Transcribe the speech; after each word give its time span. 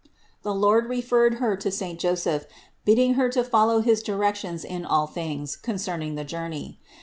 The 0.41 0.55
Lord 0.55 0.87
referred 0.87 1.35
Her 1.35 1.55
to 1.57 1.69
saint 1.69 1.99
Joseph, 1.99 2.47
bidding 2.85 3.13
Her 3.13 3.29
to 3.29 3.43
fol 3.43 3.67
low 3.67 3.81
his 3.81 4.01
directions 4.01 4.65
in 4.65 4.83
all 4.83 5.05
things 5.05 5.55
concerning 5.55 6.15
the 6.15 6.25
journey. 6.25 6.79